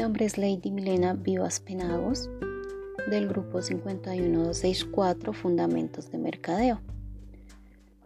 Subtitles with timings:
[0.00, 2.30] nombre es Lady Milena Vivas Penagos
[3.10, 6.80] del grupo 51264 Fundamentos de Mercadeo,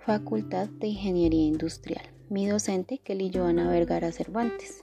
[0.05, 2.05] Facultad de Ingeniería Industrial.
[2.29, 4.83] Mi docente, Kelly Joana Vergara Cervantes.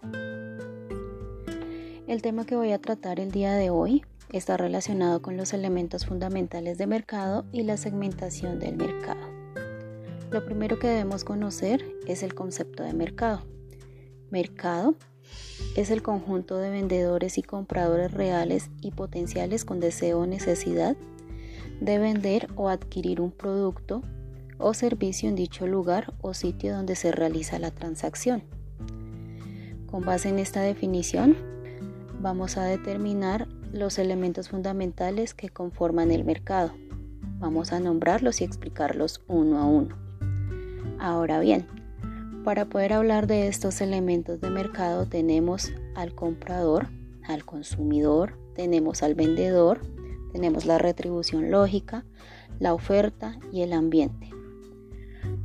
[2.08, 6.06] El tema que voy a tratar el día de hoy está relacionado con los elementos
[6.06, 9.28] fundamentales de mercado y la segmentación del mercado.
[10.30, 13.44] Lo primero que debemos conocer es el concepto de mercado.
[14.30, 14.96] Mercado
[15.76, 20.96] es el conjunto de vendedores y compradores reales y potenciales con deseo o necesidad
[21.80, 24.02] de vender o adquirir un producto
[24.58, 28.44] o servicio en dicho lugar o sitio donde se realiza la transacción.
[29.90, 31.36] Con base en esta definición,
[32.22, 36.74] vamos a determinar los elementos fundamentales que conforman el mercado.
[37.40, 39.98] Vamos a nombrarlos y explicarlos uno a uno.
[41.00, 41.66] Ahora bien,
[42.44, 46.90] para poder hablar de estos elementos de mercado tenemos al comprador,
[47.24, 49.82] al consumidor, tenemos al vendedor,
[50.32, 52.06] tenemos la retribución lógica,
[52.60, 54.30] la oferta y el ambiente.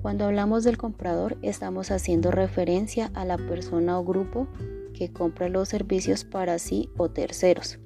[0.00, 4.48] Cuando hablamos del comprador estamos haciendo referencia a la persona o grupo
[4.94, 7.78] que compra los servicios para sí o terceros.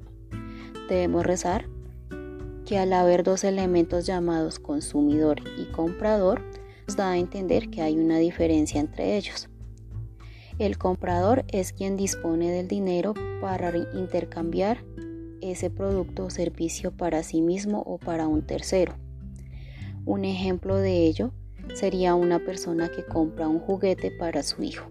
[0.88, 1.66] Debemos rezar
[2.64, 6.42] que al haber dos elementos llamados consumidor y comprador,
[6.96, 9.48] da a entender que hay una diferencia entre ellos.
[10.58, 14.84] El comprador es quien dispone del dinero para intercambiar
[15.40, 18.94] ese producto o servicio para sí mismo o para un tercero.
[20.04, 21.32] Un ejemplo de ello
[21.74, 24.90] sería una persona que compra un juguete para su hijo,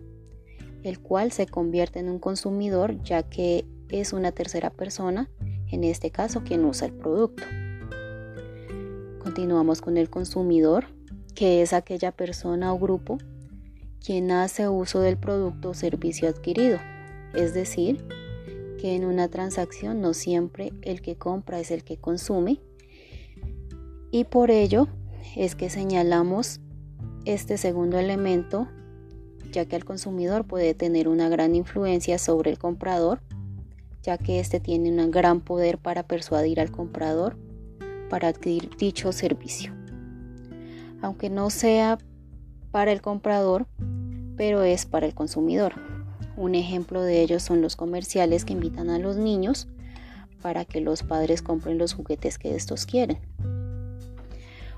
[0.83, 5.29] el cual se convierte en un consumidor ya que es una tercera persona,
[5.71, 7.43] en este caso quien usa el producto.
[9.19, 10.85] Continuamos con el consumidor,
[11.39, 13.17] que es aquella persona o grupo
[14.05, 16.79] quien hace uso del producto o servicio adquirido.
[17.33, 18.05] Es decir,
[18.77, 22.59] que en una transacción no siempre el que compra es el que consume
[24.11, 24.89] y por ello
[25.37, 26.59] es que señalamos
[27.23, 28.67] este segundo elemento
[29.53, 33.21] ya que el consumidor puede tener una gran influencia sobre el comprador
[34.03, 37.37] ya que éste tiene un gran poder para persuadir al comprador
[38.09, 39.78] para adquirir dicho servicio
[41.01, 41.97] aunque no sea
[42.71, 43.67] para el comprador,
[44.37, 45.73] pero es para el consumidor.
[46.37, 49.67] Un ejemplo de ello son los comerciales que invitan a los niños
[50.41, 53.19] para que los padres compren los juguetes que estos quieren.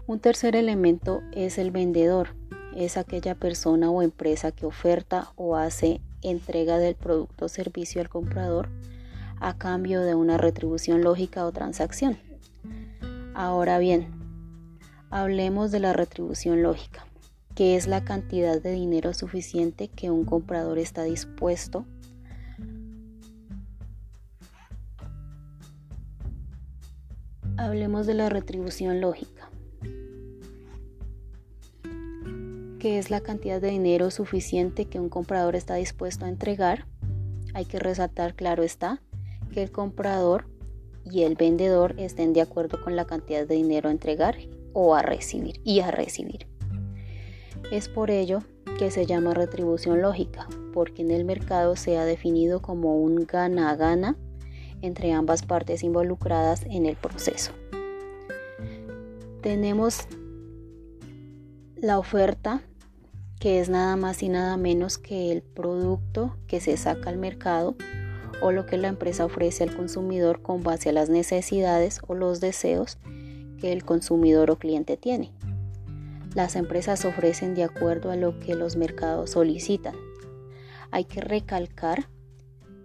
[0.07, 2.35] Un tercer elemento es el vendedor.
[2.75, 8.09] Es aquella persona o empresa que oferta o hace entrega del producto o servicio al
[8.09, 8.69] comprador
[9.39, 12.17] a cambio de una retribución lógica o transacción.
[13.33, 14.20] Ahora bien,
[15.13, 17.05] Hablemos de la retribución lógica,
[17.53, 21.85] que es la cantidad de dinero suficiente que un comprador está dispuesto
[27.57, 29.51] Hablemos de la retribución lógica,
[32.79, 36.87] que es la cantidad de dinero suficiente que un comprador está dispuesto a entregar.
[37.53, 39.01] Hay que resaltar, claro está,
[39.51, 40.47] que el comprador
[41.05, 44.37] y el vendedor estén de acuerdo con la cantidad de dinero a entregar
[44.73, 46.47] o a recibir y a recibir.
[47.71, 48.39] Es por ello
[48.77, 54.17] que se llama retribución lógica, porque en el mercado se ha definido como un gana-gana
[54.81, 57.51] entre ambas partes involucradas en el proceso.
[59.41, 60.07] Tenemos
[61.75, 62.61] la oferta,
[63.39, 67.75] que es nada más y nada menos que el producto que se saca al mercado
[68.41, 72.39] o lo que la empresa ofrece al consumidor con base a las necesidades o los
[72.39, 72.97] deseos
[73.61, 75.31] que el consumidor o cliente tiene.
[76.33, 79.95] Las empresas ofrecen de acuerdo a lo que los mercados solicitan.
[80.89, 82.07] Hay que recalcar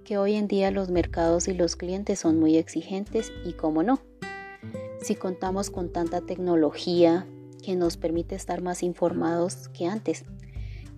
[0.04, 4.00] que hoy en día los mercados y los clientes son muy exigentes y cómo no.
[5.00, 7.26] Si contamos con tanta tecnología
[7.62, 10.24] que nos permite estar más informados que antes,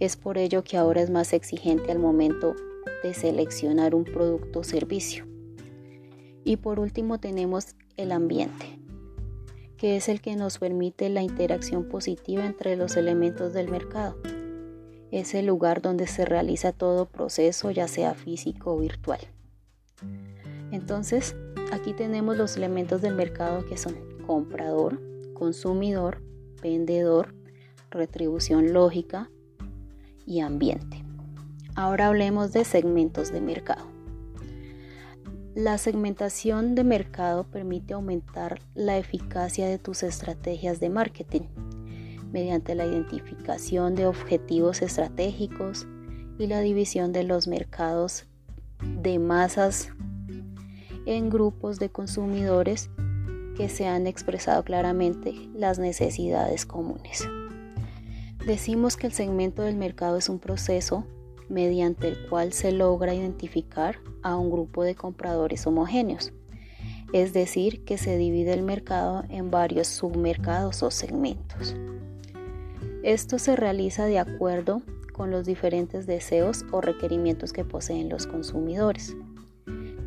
[0.01, 2.55] es por ello que ahora es más exigente al momento
[3.03, 5.27] de seleccionar un producto o servicio.
[6.45, 8.78] Y por último tenemos el ambiente
[9.79, 14.17] que es el que nos permite la interacción positiva entre los elementos del mercado.
[15.11, 19.21] Es el lugar donde se realiza todo proceso, ya sea físico o virtual.
[20.71, 21.35] Entonces,
[21.73, 23.97] aquí tenemos los elementos del mercado que son
[24.27, 25.01] comprador,
[25.33, 26.21] consumidor,
[26.61, 27.35] vendedor,
[27.91, 29.31] retribución lógica
[30.27, 31.05] y ambiente.
[31.75, 33.98] Ahora hablemos de segmentos de mercado.
[35.59, 41.49] La segmentación de mercado permite aumentar la eficacia de tus estrategias de marketing
[42.31, 45.89] mediante la identificación de objetivos estratégicos
[46.39, 48.27] y la división de los mercados
[49.03, 49.91] de masas
[51.07, 52.89] en grupos de consumidores
[53.57, 57.27] que se han expresado claramente las necesidades comunes.
[58.47, 61.05] Decimos que el segmento del mercado es un proceso
[61.49, 66.33] mediante el cual se logra identificar a un grupo de compradores homogéneos,
[67.13, 71.75] es decir, que se divide el mercado en varios submercados o segmentos.
[73.03, 79.17] Esto se realiza de acuerdo con los diferentes deseos o requerimientos que poseen los consumidores.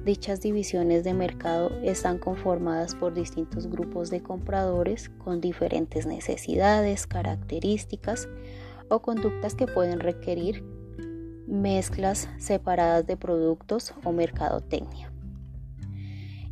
[0.05, 8.27] Dichas divisiones de mercado están conformadas por distintos grupos de compradores con diferentes necesidades, características
[8.89, 10.63] o conductas que pueden requerir
[11.51, 15.11] mezclas separadas de productos o mercadotecnia.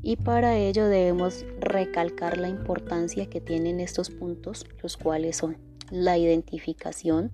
[0.01, 5.57] Y para ello debemos recalcar la importancia que tienen estos puntos, los cuales son
[5.90, 7.31] la identificación,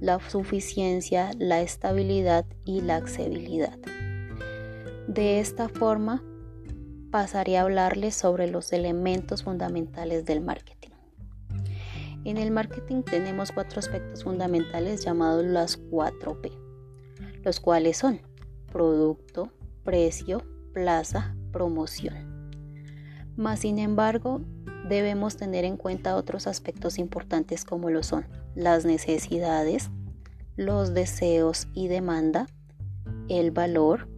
[0.00, 3.78] la suficiencia, la estabilidad y la accesibilidad.
[5.06, 6.22] De esta forma,
[7.10, 10.90] pasaré a hablarles sobre los elementos fundamentales del marketing.
[12.24, 16.67] En el marketing tenemos cuatro aspectos fundamentales llamados las 4P
[17.48, 18.20] los cuales son
[18.70, 19.50] producto,
[19.82, 20.42] precio,
[20.74, 22.52] plaza, promoción.
[23.38, 24.42] Más sin embargo,
[24.86, 29.88] debemos tener en cuenta otros aspectos importantes como lo son las necesidades,
[30.56, 32.48] los deseos y demanda,
[33.30, 34.10] el valor,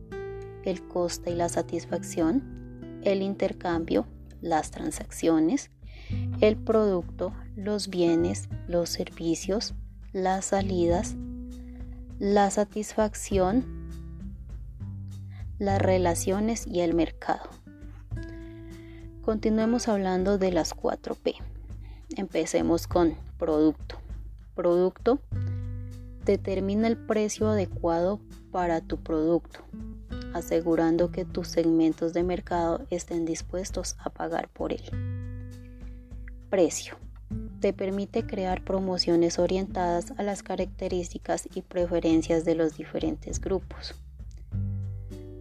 [0.64, 4.08] el coste y la satisfacción, el intercambio,
[4.40, 5.70] las transacciones,
[6.40, 9.76] el producto, los bienes, los servicios,
[10.12, 11.14] las salidas,
[12.20, 13.64] la satisfacción,
[15.58, 17.49] las relaciones y el mercado.
[19.22, 21.37] Continuemos hablando de las 4P.
[22.19, 23.96] Empecemos con producto.
[24.55, 25.19] Producto
[26.26, 28.20] determina el precio adecuado
[28.50, 29.61] para tu producto,
[30.34, 34.82] asegurando que tus segmentos de mercado estén dispuestos a pagar por él.
[36.50, 36.99] Precio
[37.60, 43.94] te permite crear promociones orientadas a las características y preferencias de los diferentes grupos.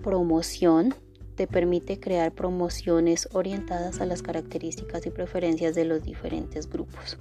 [0.04, 0.94] Promoción
[1.36, 7.18] te permite crear promociones orientadas a las características y preferencias de los diferentes grupos.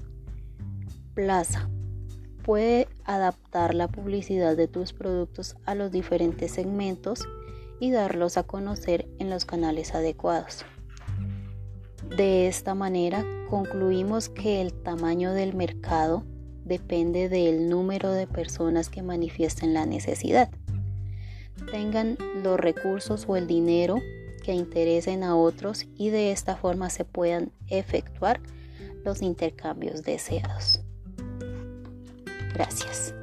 [1.14, 1.70] Plaza
[2.42, 7.28] puede adaptar la publicidad de tus productos a los diferentes segmentos
[7.78, 10.64] y darlos a conocer en los canales adecuados.
[12.16, 16.24] De esta manera concluimos que el tamaño del mercado
[16.64, 20.50] depende del número de personas que manifiesten la necesidad,
[21.70, 23.96] tengan los recursos o el dinero
[24.44, 28.40] que interesen a otros y de esta forma se puedan efectuar
[29.04, 30.80] los intercambios deseados.
[32.54, 33.14] Gracias.